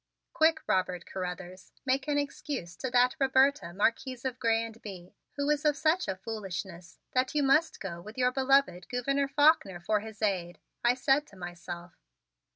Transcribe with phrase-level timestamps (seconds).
[0.33, 5.47] "Quick, Robert Carruthers, make an excuse to that Roberta, Marquise of Grez and Bye, who
[5.51, 9.99] is of such a foolishness, that you must go with your beloved Gouverneur Faulkner for
[9.99, 11.93] his aid," I said to myself.